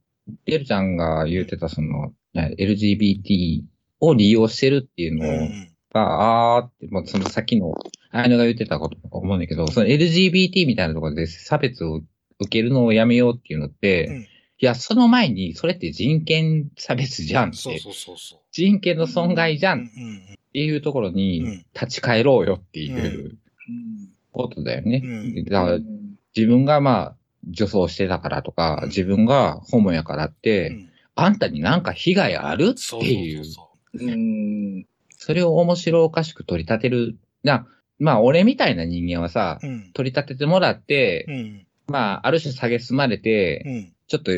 [0.46, 3.62] デルちゃんが言ってたその、LGBT
[4.01, 5.27] を利用してるっていうの
[5.92, 7.75] が、あーって、まあ、そのさっきの、
[8.11, 12.03] あのが言ってたこと思うんだけど、その LGBT みたいなところで差別を
[12.40, 14.27] 受けるのをやめようっていうのって、うん、い
[14.59, 17.59] や、その前に、それって人権差別じゃんって。
[17.59, 18.38] そうそうそうそう。
[18.53, 19.88] 人権の損害じゃんっ
[20.53, 23.38] ていうところに立ち返ろうよっていう
[24.31, 25.03] ことだよね。
[25.48, 25.79] だから
[26.36, 27.16] 自分がまあ、
[27.48, 32.74] 女装してたからとか、自分がホモやからって、あんたになんか被害ある？
[32.76, 33.44] っていう。
[35.18, 37.18] それを面白おかしく取り立てる。
[37.42, 37.66] な、
[37.98, 44.32] まあ、俺みたいな人間はさ、うん、取り立ててもらって、うん、まあ、ある種下げすまれて、うん、ちょっと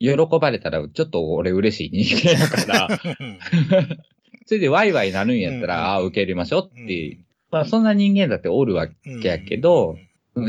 [0.00, 2.88] 喜ばれたら、ちょっと俺嬉しい人間だから、
[4.46, 7.18] それでワイワイなるんやったら、ああ、受け入れましょうって。
[7.50, 9.96] まあ、そんな人間だっておるわけやけど、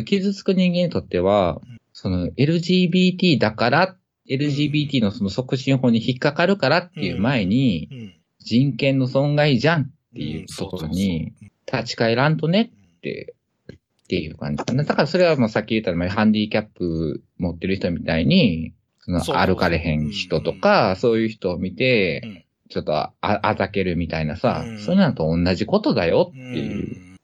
[0.06, 1.62] 傷つく人間にとっては、
[1.94, 3.98] その LGBT だからっ
[4.30, 11.34] LGBT のその促進法に引っかかるからっていう前に、人権の損害じゃんっていうところに
[11.72, 13.36] 立ち返らんとねって、
[13.72, 14.84] っていう感じかな。
[14.84, 27.18] だからそれはもうさっき言ったようハンディキャップ持ってる人みたいに、その歩かれへん人とか、そういう人を見て、ちょっとあ、あざけるみたいなさ、そういうのと同じことだよっていう、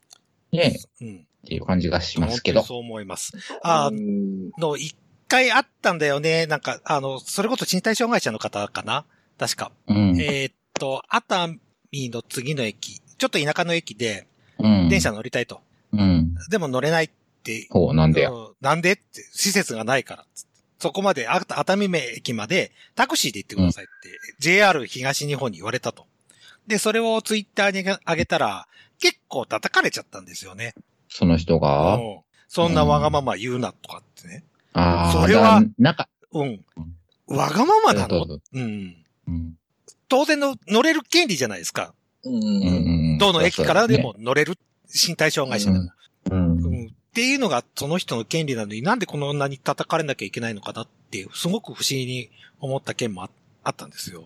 [0.52, 0.76] ね、
[1.52, 2.64] っていう感じがしますけど。
[2.64, 3.34] そう思います。
[3.62, 4.96] あの、一
[5.28, 6.48] 回あったんだよね。
[6.48, 9.04] なんか、あの、それこそ身体障害者の方かな？
[9.38, 9.74] 確か。
[9.88, 11.26] うん、えー、っと、熱
[11.92, 14.28] 海の次の駅、ちょっと田舎の駅で、
[14.90, 15.60] 電車乗りたいと。
[15.92, 16.36] うん。
[16.50, 17.10] でも乗れないっ
[17.44, 17.68] て。
[17.70, 18.32] ほう、なんでや？
[18.62, 20.26] なんでって、施設がないから。
[20.80, 26.08] そこまで、熱海駅までタクシーで行ってくださいって、うん、JR 東日本に言われたと。
[26.66, 28.68] で、それをツイッターに上げたら、
[29.00, 30.76] 結構叩かれちゃったんですよね。
[31.14, 34.46] その人が、うん、そんなわがまま言うなとかってね。
[34.74, 35.12] ああ。
[35.12, 36.66] それは、なんか、うん。
[37.28, 38.40] わがままなの？
[38.54, 38.96] うん。
[39.28, 39.56] うん。
[40.08, 41.94] 当然の乗れる権利じゃないですか。
[42.24, 43.18] うん。
[43.18, 45.90] どの駅からでも乗れる、身体障害者でも。
[46.32, 46.58] うん。
[46.64, 46.88] うん。
[46.88, 52.30] っていうのがその人の権利なのになんでこの女に叩かれなきゃいけないのかなっていう、すごく不思議に
[52.62, 53.24] 思った件も
[53.64, 54.24] あったんですよ。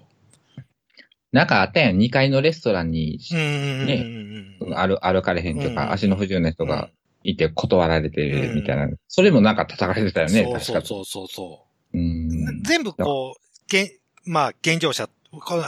[1.35, 6.89] なんかあったやん、2階のレストランに、ね、歩、歩かれへんとか、足の不自由な人が
[7.23, 8.85] いて断られてるみたいな。
[8.85, 11.97] うん、それもなんか叩かれてたよね、そうそうそうそうそう。
[11.97, 15.09] うん、全部こう、けまあ、健常者、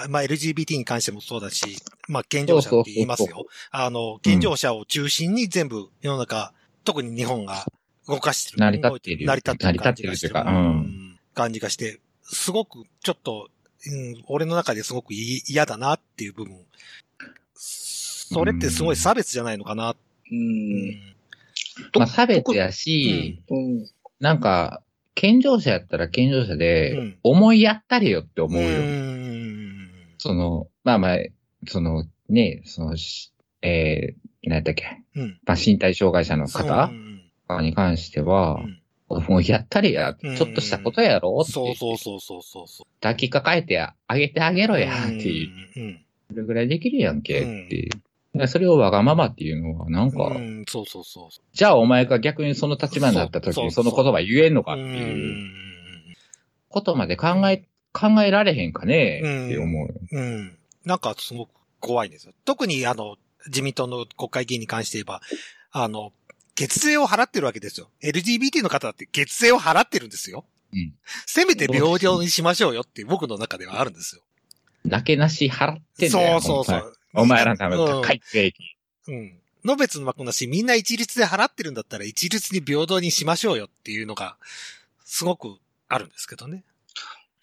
[0.10, 3.46] まあ、LGBT に関してもそうだし、まあ、健常者って言いますよ。
[3.70, 6.54] あの、健常者を中心に全部世の中、
[6.86, 7.66] 特に日本が
[8.08, 8.60] 動かしてる。
[8.60, 9.26] 成り立っている。
[9.26, 10.34] 成り立ってる感じがしてる。
[10.34, 11.20] うん。
[11.34, 13.50] 感じがして、すごくちょっと、
[13.90, 16.58] うん、俺の中ですごく嫌だなっていう部分。
[17.56, 19.96] それってすごい差別じゃないのかな。
[20.32, 21.16] うん。
[21.96, 23.86] まあ、差別やし、うん、
[24.20, 24.82] なんか、
[25.16, 28.68] 健常者やったら健常者で、思いやったれよって思うよ。
[28.68, 31.18] うん、その、まあまあ、
[31.68, 32.96] その、ね、その、
[33.62, 36.92] えー、何やったっけ、うん、まあ、身体障害者の方
[37.62, 38.60] に関しては、
[39.10, 41.52] もうやったりや、ちょっとしたことやろって。
[41.52, 46.00] そうそうそうそうそう抱きかかえてあげてあげろやっていう。
[46.30, 48.48] それぐらいできるやんけっていう。
[48.48, 56.16] それをわがままっていうのは、なんか、うん、そうそうそうじゃあお前が逆にその立場になった時にその言葉言えんのかっていう
[56.70, 60.00] ことまで考え、考えられへんかねって思う。
[60.12, 60.58] うん。
[60.86, 62.34] なんかすごく怖いんですよ。
[62.46, 63.16] 特にあの、
[63.48, 65.22] 自民党の国会議員に関して言えば、
[65.72, 66.12] あの、
[66.58, 67.90] 月税を払ってるわけですよ。
[68.04, 70.44] LGBT の方だって月税を払ってるんですよ。
[70.74, 70.94] うん。
[71.28, 74.24] せめて平等にしましょうよって僕の中ではあるんですよ。
[74.88, 76.38] だけなし払ってんだそよ。
[76.38, 76.94] うそうそ本当にう。
[77.14, 78.66] お前らのための高い税金。
[79.16, 79.40] うん。
[79.66, 84.38] の別の幕なし、みんな一律で払ってるんだったら一律に平等にしましょうよっていうのが、
[85.04, 86.64] すごくあるんですけどね。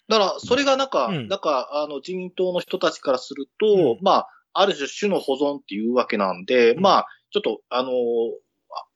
[0.09, 7.91] だから、それがなんか、うんなんか、あの、自民党の人たちからすると、うんまあ、ある種種の保存っていうわけなんで、うんまあ、ちょっと、あの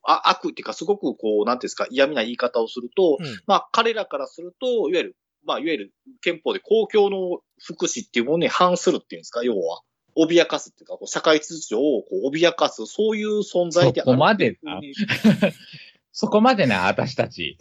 [0.03, 3.41] あ悪っていうか、すごくこう、なんていうんですか、嫌味な言い方をすると、うん。
[3.45, 9.81] まあ、彼らからすると、いわゆる、まあ、いわゆる憲法で公共の福祉っていうものに反するっていうんですか、要は。
[10.15, 15.53] 脅かすっていうか、こう社会秩序をこう脅かす、そういう存在であるそこまでっていうふうに
[16.11, 17.57] そこまでな、私たち。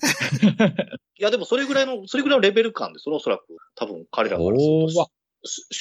[1.18, 3.56] いや、でもそれぐらいの、それぐらいのレベル感ですよ、おそらく。
[3.74, 5.10] 多分、彼らからすると。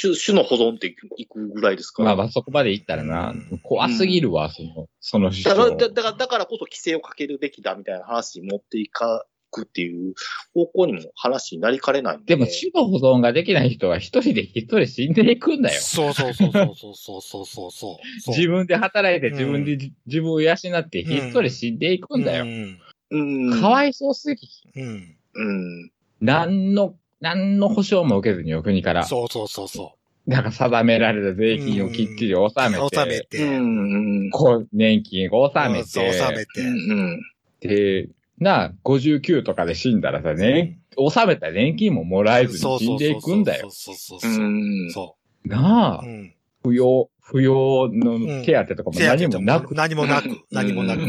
[0.01, 2.03] 種、種の保存っていくぐらいですか？
[2.03, 2.07] ら。
[2.07, 5.77] まあまあそこまで行ったらな、怖すぎるわ、その、その主だから、張。
[5.77, 10.13] だだから、だからこそ規制をかけるべきだみたいな話に持っていかくっていう
[10.53, 12.35] 方向にも話になりかねないんで。
[12.35, 15.81] でも、種の保存ができない人は一人で一人死んでいくんだよ。
[15.81, 17.99] そうそうそうそうそうそうそうそうそ
[18.33, 18.35] う。
[18.35, 22.45] 自分で働いてうん自分でじ自分を養ってひっそり死んでいくんだよ。
[22.45, 22.79] うん。
[23.09, 23.61] うん。
[23.61, 24.47] かわいそうすぎ。
[24.75, 25.17] うん。
[25.33, 25.51] う
[25.85, 25.91] ん。
[26.19, 29.95] 何の、何の保証も受けずにお国から、そうそうそうそ
[30.27, 32.89] なんか定められた税金をきっちり納めう。
[32.89, 33.57] て、納めうて。
[33.59, 34.29] ん。
[34.31, 36.61] こう年金を納めそう納めて、て。
[36.61, 37.21] うん。
[37.61, 43.71] で、な、59とかで死んだらさ、ね、納めた年金ももらえずに死んでいくんだよ。
[43.71, 45.47] そうそううそうそう。
[45.47, 46.05] なあう。
[46.05, 46.33] う、ん。
[46.63, 51.03] 不要、不要の手当とかも何もなく、何もなくうん、何もなく。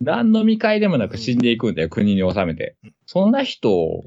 [0.00, 2.76] 何の見返りでもなく死んでいくんだよ、国に納めて。
[3.06, 4.04] そんな人、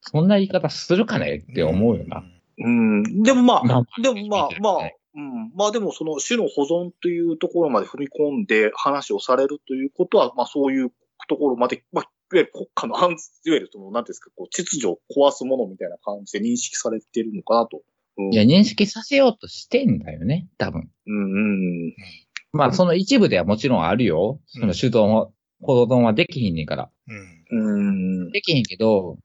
[0.00, 2.24] そんな言い方するかねって思うよな。。
[2.58, 3.22] うん。
[3.22, 5.52] でもまあ、まあでもまあ、まあ、うん。
[5.54, 10.92] まあでもその種の保存というところまで踏み込んで話をされるということは、まあそういう
[11.28, 17.78] ところまで、まあ、いわゆる国家の安、いわゆるその、なんていうんですか、こう、秩序を壊すものみたいな感じで認識されているのかなと。
[17.78, 17.80] う
[18.28, 20.90] んいや、認識させようとしてんだよね、多分。
[21.06, 21.94] うんうん。
[22.52, 24.40] まあ、その一部ではもちろんあるよ。
[24.46, 25.32] その手動も、
[25.62, 26.90] 保存はできひんねんから。
[27.50, 28.26] うん。
[28.26, 28.30] うん。
[28.32, 29.18] できひんけど、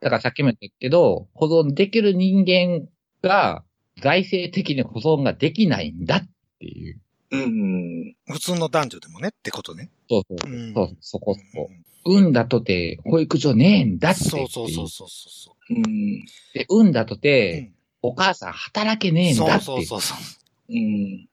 [0.00, 2.88] だからさっきも言ったけど、保存できる人間
[3.22, 3.62] が
[4.00, 7.00] 財政的に保存ができないんだっていう。
[7.32, 8.14] うん。
[8.30, 9.90] 普通の男女でもねってことね。
[10.08, 10.50] そうそう。
[10.50, 11.70] うんそう、そこそこ。
[12.04, 16.24] 産んだとて保育所ねえんだってっていそうそうそうそうそうん。
[16.54, 17.18] で、産んだとう。
[17.18, 20.72] て、お母さん働けねえんだってそうそうそうそう。
[20.72, 21.28] うん。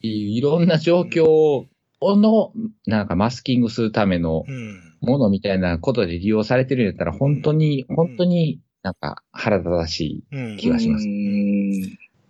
[0.00, 1.66] いろんな状況
[2.16, 2.52] の、
[2.86, 4.90] なんかマスキングするためのうん。
[5.00, 10.56] ものみたいなことで利用されてるんやったら、本当に、本当になんか腹立たしうん。
[10.56, 11.80] 気がしますうん。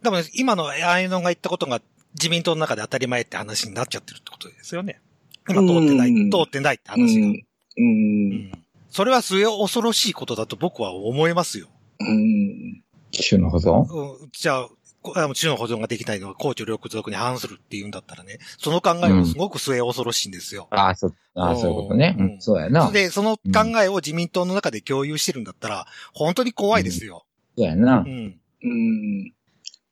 [0.02, 1.80] でも今のああいうのが言ったことが
[2.14, 5.00] 自民党の中で当たり前って話になっちゃってるってことですよね。
[5.48, 7.26] 今通ってない、うん通ってないって話が。
[7.28, 7.30] う。
[7.30, 8.52] うんん
[8.90, 11.68] それは末恐ろしいことだと僕は思いますよ。
[12.00, 12.82] うん。
[13.12, 13.22] い。
[13.28, 13.92] 種の保存？
[13.92, 14.68] うん、じゃあ、
[15.04, 20.66] こあの保存ができないのは公序良俗に反するっていうんだったらね、その考えはすごく末恐ろしいんですよ。
[20.70, 22.16] ああ、そう、ああ、そういうことね。
[22.18, 22.90] ううんん、そうやな。
[22.90, 23.42] で、その考
[23.82, 27.26] えを自民党の中で共有してるんだったら、本当に怖いですよ。
[27.56, 28.08] そうやなう。
[28.08, 28.40] ん。
[28.62, 29.34] うん。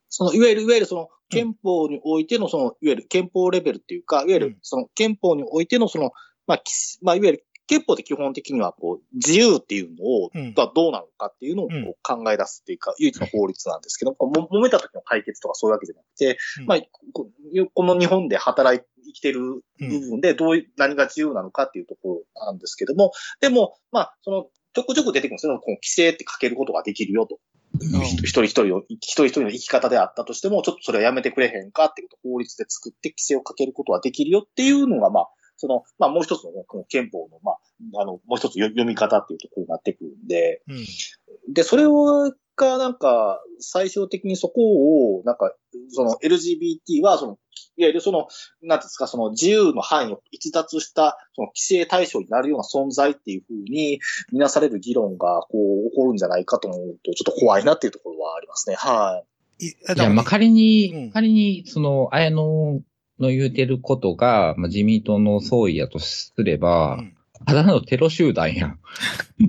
[0.08, 6.12] その、いわゆる、いわゆるその、憲法においての、その、いわゆる憲法レベルっていうか、いわゆうんる、その、憲法においての、その、
[6.46, 6.72] まあ、き
[7.02, 10.30] まあ、いわゆる、憲法って基本的には、こう、自由っていうのを、
[10.74, 16.66] どうなのかっていうのをこう考え出すっていうか、唯一の法律なんですけど、も揉めた時の解決とかそういうわけじゃなくて、うん。
[16.66, 16.80] まあ、
[17.12, 17.30] こ
[17.74, 25.58] この日本で働いて生きてる部分で、どういう、何が自由なのかっていうところなんですけども、でも、まあ、その、ちょくちょく出てくるんですよ。
[25.58, 27.38] この規制ってかけることができるよと。
[27.84, 28.02] ん。
[28.02, 35.28] 一人一人の、一人一人の生き方であったとしても、ちょっとそれはやめてくれへんかっていうことを法律で作って規制をかけることはできるよっていうのが、まあ、
[35.62, 41.54] その、まあもう一つのね、この憲法の、まあ、あの、もう一つ読読み方っていうところになってくるんで、うん。
[41.54, 45.54] で、それを、が、なんか、最終的にそこを、なんか、
[45.90, 47.38] その LGBT は、その、
[47.76, 48.26] いわゆるその、
[48.60, 54.00] なんていうんですか、その自由の範囲を逸脱した、その規制対象になるような存在っていうふうに、
[54.32, 58.74] みなされる議論が、こう、起こるんじゃないかと思うと、ちょっと怖いなっていうところはありますね。
[58.74, 59.32] はい
[59.64, 62.80] いいや、まあ、仮に、うん仮に、その、綾野
[63.18, 67.16] の言うてることが、まあ、自民党の総意やとすれば、うん。
[67.46, 68.78] ただのテロ集団やん。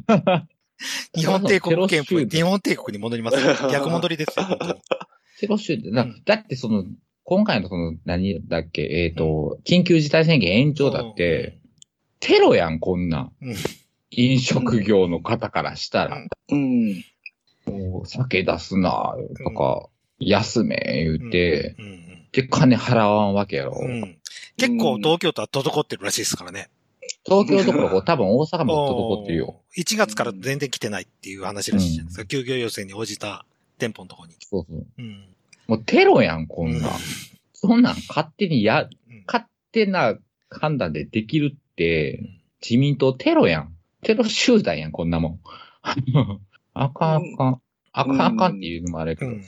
[1.15, 3.37] 日本帝国憲法、日本帝国に戻ります。
[3.71, 4.45] 逆戻りですよ。
[5.39, 6.21] テロ集団、だうん。
[6.25, 6.85] だってその、
[7.23, 11.59] 今回のその、何だっけ、えっ、と、緊急事態宣言延長だって、
[12.19, 13.31] テロやん、こんなん。
[13.41, 13.55] うん。
[14.11, 16.17] 飲食業の方からしたら、
[16.49, 17.03] うん。
[17.65, 19.87] もう酒出すな、とか、
[20.19, 23.77] 休め、言うて、うん、うんで金払わんわけやろ。
[23.79, 24.17] うん。
[24.57, 26.69] 結構東京都は滞ってるらしいですからね。
[27.25, 29.45] 東京どころか多分大阪も滞ってるよ。
[29.47, 29.83] おー。
[29.83, 32.25] 1月から全然来てないっていう話らしいじゃないですか。
[32.25, 33.45] 休業要請に応じた
[33.77, 34.33] 店舗のとこに。
[34.41, 34.85] そうそう。
[34.97, 35.25] うん。
[35.67, 36.91] もうテロやん、こんなん。
[37.53, 40.15] そんなん勝手にや、うん勝手な
[40.49, 43.73] 判断でできるってうん、自民党テロやん。
[44.01, 45.39] テロ集団やん、こんなもん。
[46.73, 47.61] あかんあかん。
[47.93, 49.31] あかんあかんっていうのもあれやけど。
[49.31, 49.43] うん。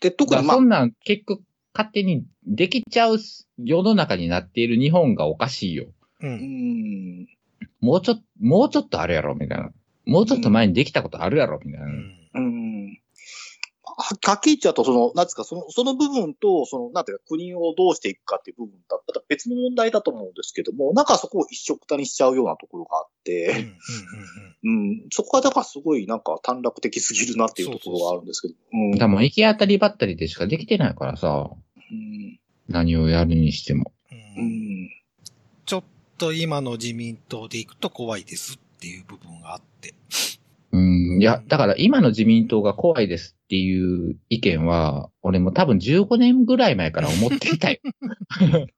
[0.00, 1.42] で、特にまあそ、んなん結局
[1.78, 3.18] 勝手にできちゃう
[3.56, 5.86] 世の中になっている日本がおかしいよ。
[6.20, 6.26] う。
[6.26, 7.26] うんん。
[7.80, 9.70] もうちょっと、もうちょっとあるやろ、みたいな。
[10.04, 11.86] もうちょっと前にできたことあるやろ、みたいな。
[11.86, 12.98] うんうん。
[13.84, 23.24] ははっきり言っちゃうと、その、なんですか、その、その部分と、その、なんていうか、国をどうしていくかっていう部分だったら別の問題だと思うんですけども、なんかそこを一緒くたにしちゃうようなところがあっうん。
[23.24, 23.66] て、
[24.64, 28.90] うん、そこはだからすごいなんか短絡的すぎるなっていうところがあるんですけど、うん。
[28.92, 31.50] だからもう行き当たりばったりでしかできてないからさ、
[31.90, 32.40] うん。
[32.68, 33.92] 何をやるにしても。
[34.10, 34.90] うん。
[35.64, 35.84] ちょっ
[36.18, 39.94] と今の自民党で行くと怖いですっていう部分があって。
[40.70, 47.78] うん、いや、だから今の自民党が怖いですっていう意見は、俺も多分15年ぐらい前から思っていたよ。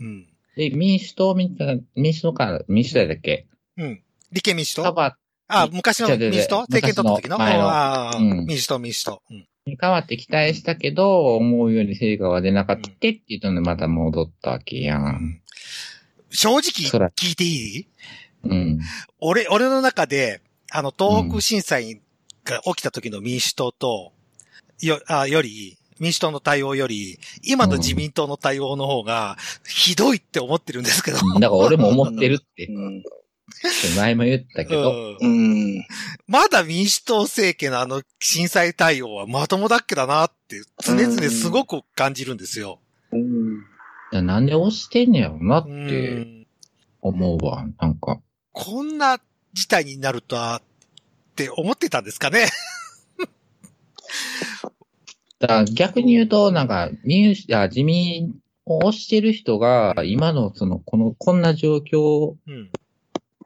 [0.00, 0.28] うん。
[0.56, 3.46] で、民主党みたいな、民主党か、民主党だっけ？
[3.78, 4.02] うん。
[4.32, 5.14] 立憲民主党？
[5.46, 6.60] あ、昔の民主党？
[6.62, 7.38] 政権取った時の？
[7.38, 9.22] 昔のうん民主党、民主党。
[9.30, 9.48] うん。
[9.66, 15.40] に変わって期待したけど、思うように成果は出なかったって言ったのでまた戻ったわけやん。
[16.30, 17.88] 正直聞いていい？
[18.44, 18.80] うん。
[19.20, 22.02] 俺、俺の中で、あの、東北震災
[22.44, 24.12] が起きた時の民主党と、
[24.82, 31.16] よ、あ、より、民主党の対応より、今の自民党の対応の方が、ひどいって思ってるんですけど。
[31.16, 33.02] だから俺も思ってるって、うん。
[33.96, 35.86] 前も言ったけど、うんうん。
[36.26, 42.80] まだ民主党政権のあの震災対応はまともだっけだなって常々すごく感じるんですよ。
[43.12, 44.26] うん。
[44.26, 46.46] なんで押してんねやろなっうてん
[47.00, 47.66] 思うわ。
[47.80, 48.20] なんか。
[48.52, 49.18] こんな
[49.52, 50.62] 事態になるとはっ
[51.34, 52.46] て思ってたんですかね。
[55.40, 62.70] だ逆に言うと、なんか、民主、あ自民を押してる人が、今のその、この、こんな状況うん。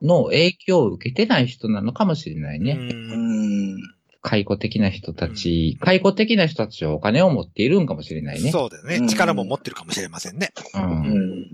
[0.02, 2.72] の影響を受けてない人なのかもしれないね。
[2.72, 3.76] うん。
[4.20, 8.50] 解雇的な人たち、解雇的な人たちはお金を持っているんかもしれないね。
[8.50, 8.96] そうだよね。
[8.96, 10.52] うん力も持ってるかもしれませんね。
[10.74, 10.78] う。
[10.78, 11.50] うんん。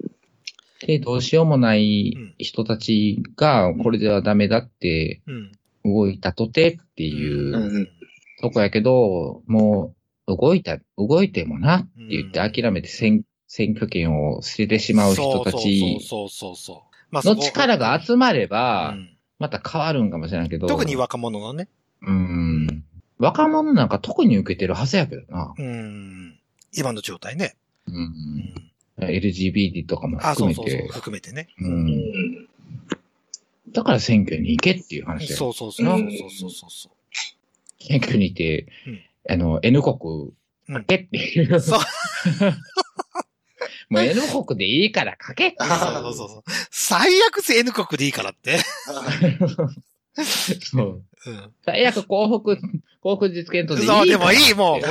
[0.87, 5.52] で、どうしようもない人たちが、これではダメだってうん。
[5.85, 7.88] 動いたとてっていううん
[8.40, 9.94] とこやけど、も
[10.26, 16.93] う、動いた、動いてもなって言って諦めて選選挙権を捨ててしまう人たちそうそうそうそうそう。
[17.14, 20.66] まあの力が集まれうば、んまた変わるんかもしれないけど。
[20.66, 21.68] 特に若者のね。
[22.03, 22.85] うん。
[23.18, 25.55] 若者なんか特に受けてるはずやけどな。
[25.57, 26.38] うん。
[26.72, 27.57] 今の状態ね。
[27.87, 27.92] う。
[27.92, 28.55] うんん
[28.98, 30.92] LGBT とかもあ、そうそうそう含めて。。
[30.92, 31.48] 含めてね。
[31.61, 32.48] うん。
[33.72, 35.37] だから選挙に行けっていう話だよ。
[35.37, 35.98] そうそうそうそう
[36.31, 36.90] そうそうそ
[37.81, 40.33] 選挙に行って、うんあの、N 国、
[40.68, 41.61] うんかけっていう。
[41.61, 41.81] そう
[43.88, 45.64] もう N 国でいいからかけってう。
[45.68, 46.42] そうそうそう。
[46.70, 48.59] 最悪 N 国でいいからって。
[50.61, 51.03] そう。
[51.27, 51.53] うん。
[51.64, 52.57] 最悪幸福、
[53.01, 54.85] 幸福実現とでいいからそう、でもいい、もう、いい、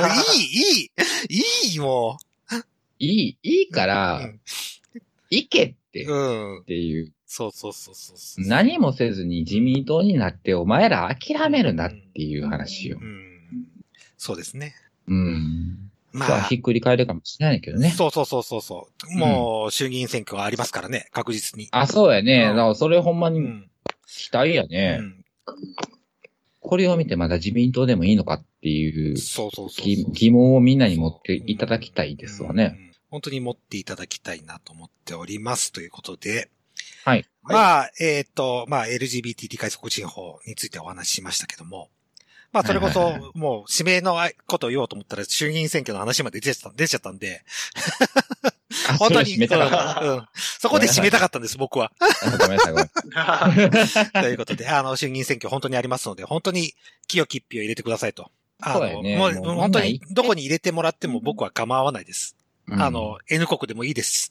[0.80, 0.90] いい、
[1.72, 2.18] いい、も
[2.98, 3.86] いい、いいかう。
[3.86, 4.30] ら、
[5.30, 6.64] 行けって、っうん。
[6.66, 7.12] ていう。
[7.26, 8.46] そうそうそうそう。
[8.46, 13.04] 何もせずに自民党になってお前ら諦めるなっていう話よう。
[13.04, 13.40] ん。
[14.18, 14.74] そうですね。
[15.08, 15.90] うん。
[16.14, 17.90] まあまあ、ひ、っくり返るかもしれないけどね。
[17.90, 19.18] そうそうそうそうそう。
[19.18, 21.68] もう、衆議院選挙はありますからね、確実に。
[21.72, 22.46] あ、そうやね。
[22.50, 23.70] うんだからそれほんまにうん。
[24.06, 24.98] 期待やね。
[25.00, 25.24] うん
[26.60, 32.74] これを見てまだ自民党でもいいのかっていうそうそうそう疑問をみんなに持っていただきたいですわね。
[32.78, 32.92] うん。
[33.10, 35.72] 本当に持っていただきたいなと思っております。
[35.72, 36.48] ということで。
[37.04, 37.26] はい。
[37.42, 41.90] まあ、えっ、と、まあ、LGBT 理解促進法についてお話ししましたけども。
[42.54, 47.42] まあ、それこそ、もう、指名のことを言おうと思ったら、衆議院選挙の話まで出ちゃった、出ちゃったんで、
[48.90, 49.34] あ、本当に。
[49.34, 51.92] うんうんそこで締めたかったんです、僕は。
[51.98, 54.10] あごめんなさい、ごめんなさい。
[54.22, 56.74] ということで、あの、衆議院選挙本当にありますので、本当に
[57.08, 58.30] 清き一票を入れてくださいと。
[58.60, 62.36] あの、そうだよねもう本当にどこに入れてもらっても僕は構わないです。
[62.68, 64.30] うんあの、N 国でもいいです。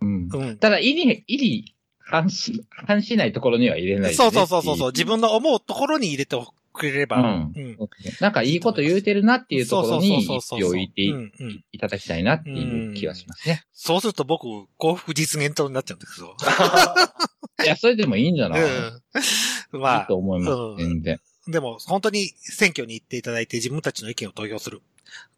[0.00, 0.58] うんうん。
[0.58, 6.36] ただ、入り、入り、反し、反しないところには入れないでねそうそうそうそう自分の思うところに入れて
[6.74, 7.18] くれれば。
[7.18, 7.78] うんうん。
[8.20, 13.64] なんかいいこと言うてるなっていうところに、そうそうそうそう一票置いていただきたいなっていう気がしますね。
[13.72, 14.44] そうすると僕、
[14.76, 16.36] 幸福実現党になっちゃうんですけど。
[17.64, 19.80] いや、それでもいいんじゃない、いうん。
[19.80, 21.20] まあいと、思います、うん全然。
[21.46, 24.80] でも本当に選挙に行っていただいて自分たちの意見を投票する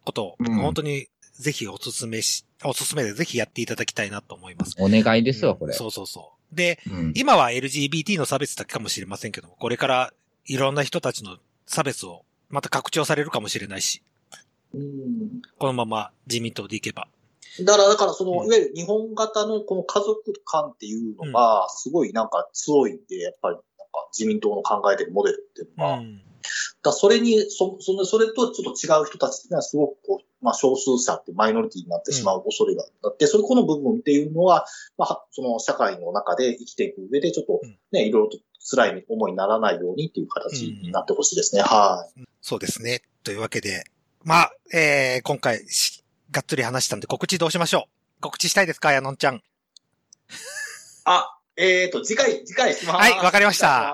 [0.05, 4.75] ことを、うん本当にぜひおすすめし、おすすめでぜひやっていただきたいなと思います。
[4.79, 5.73] お願いですわ、これ。
[5.73, 6.55] そうそうそう。
[6.55, 7.13] で、うん。
[7.15, 10.13] 今は LGBT の差別だけかもしれませんけども、これから
[10.47, 14.01] いろんな人たちの差別をまた拡張されるかもしれないし、
[14.73, 15.41] うん。
[15.57, 17.07] このまま自民党でいけば。
[17.61, 18.47] だから、だからその、うん。
[18.47, 26.21] いわゆる日本型のこの家族観っていうのが、すごいなんか強いんで、やっぱりなんか自民党の考えてるモデルっていうのが、だかん。
[26.83, 34.65] らそれに、そそのそれとちょっと違う人たちっていうのはすごくこう、まあ少数者ってマイノリティになってしまう恐れがあって、それこの部分っていうのは、
[34.97, 37.59] まあ、その社会の中で生きていく上でちょっと
[37.91, 38.37] ね、いろいろと
[38.69, 41.61] 辛い思いにならないようにっていう形になってほしいですね。
[41.61, 42.23] はい。
[42.41, 43.01] そうですね。
[43.23, 43.83] というわけで、
[44.23, 47.87] まあ、えー、今回し、がっつり話したんで告知どうしましょ
[48.19, 48.21] う？
[48.21, 48.91] 告知したいですか？
[48.91, 49.41] やのんちゃん。
[51.05, 52.97] あ、えっ、と、次回、次回します。
[52.97, 53.93] はいわかりました。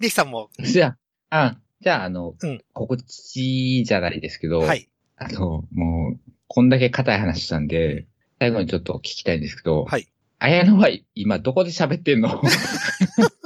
[0.00, 0.96] リキさんも、じゃ
[1.30, 4.88] あ、あ、じゃあ、あの、うん告知じゃないですけど、はい。
[5.16, 8.06] あの、もう、こんだけ硬い話したんで、
[8.38, 10.08] 最後にちょっと聞きたいんですけど、はい。
[10.38, 12.40] 綾野は今どこで喋ってんの？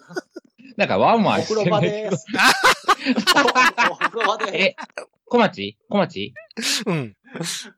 [0.76, 2.26] なんかワンワンしてお風呂場んです。
[3.90, 4.54] お風呂場です。
[4.56, 4.76] え、
[5.26, 5.78] 小町？
[5.88, 6.34] 小町？
[6.86, 7.16] うん。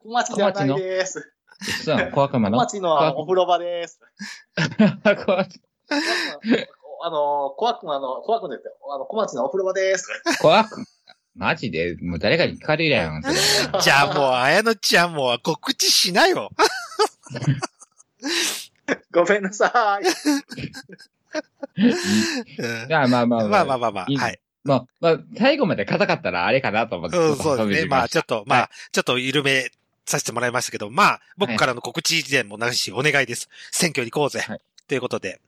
[0.03, 1.33] 小町じゃないです。
[1.85, 2.13] そうなの？
[2.13, 4.01] 小悪魔小の町のお風呂場です。
[4.57, 5.61] 小町
[7.03, 8.73] あの、小悪魔の、小悪魔ですよ。
[8.95, 10.09] あの、小町のお風呂場です。
[10.41, 10.85] 小悪魔？
[11.35, 11.97] マジで？
[12.01, 13.35] もう誰かに聞かれるやん、 それ。
[13.81, 16.51] じゃあもう、あやのちゃんもう告知しなよ。
[19.13, 20.05] ごめんなさい。
[21.76, 24.07] うんじゃあまあまあまあまあまあまあ。
[24.09, 24.41] いいはい。
[24.64, 27.16] まあ、まあ、最後まで硬かったらあれかなと思って。
[27.16, 27.89] うん、そうですね。
[27.89, 29.70] まあ、 ちょっと、まあ、はちょっと緩め
[30.05, 33.49] させてもらいましたけど、まあ、僕からの告知でもなし、お願いです。
[33.70, 34.41] 選挙に行こうぜ。
[34.41, 35.41] はいということで、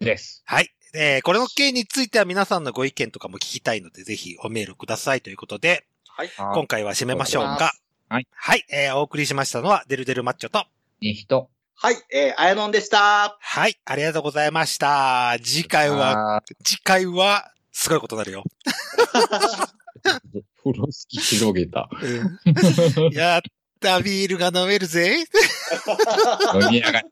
[0.00, 0.42] です。
[0.44, 0.70] はい。
[0.94, 6.30] えー、これの件については皆さんのご意見とかも聞きたいので、ぜひおメールくださいということで、はい。
[6.36, 7.72] 今回は締めましょうか。
[8.08, 8.28] はい。
[8.32, 8.64] はい。
[8.70, 10.66] えー、お送りしましたのは、デルデルマッチョと、
[11.00, 11.48] いい人。
[11.78, 13.36] はい、えー、あやのんでした。
[13.38, 13.78] はい。
[13.84, 15.36] ありがとうございました。
[15.42, 18.44] 次回は、あ次回は、すごいことになるよ。
[20.02, 21.90] ー風呂敷広げた。
[23.12, 23.42] やっ
[23.78, 25.18] た、ビールが飲めるぜ。
[26.54, 27.04] 飲み上がれ。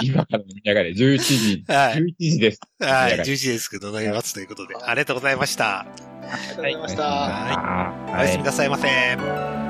[0.00, 0.90] 今から飲み上がれ。
[0.92, 1.64] 11時。
[1.68, 1.98] はい。
[1.98, 2.60] 11時です。
[2.78, 2.90] はい。
[2.90, 5.80] 飲み上がれ11時ですけど飲みますということで、ありがとうございました。
[5.80, 7.02] ありがとうございました。
[7.02, 9.69] はいはおやすみなさいませ。